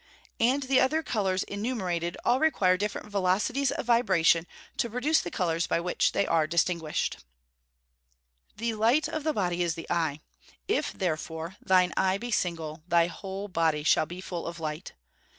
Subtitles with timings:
[0.39, 5.21] And the other colours enumerated (see 464) all require different velocities of vibration to produce
[5.21, 7.17] the colours by which they are distinguished.
[7.17, 7.25] [Verse:
[8.57, 10.21] "The light of the body is the eye:
[10.67, 14.93] if therefore thine eye be single, thy whole body shall be full of light."